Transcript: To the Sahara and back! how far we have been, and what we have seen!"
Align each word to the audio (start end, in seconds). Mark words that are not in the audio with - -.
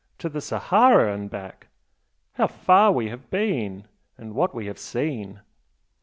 To 0.17 0.29
the 0.29 0.41
Sahara 0.41 1.13
and 1.13 1.29
back! 1.29 1.67
how 2.33 2.47
far 2.47 2.91
we 2.91 3.09
have 3.09 3.29
been, 3.29 3.87
and 4.17 4.33
what 4.33 4.51
we 4.55 4.65
have 4.65 4.79
seen!" 4.79 5.41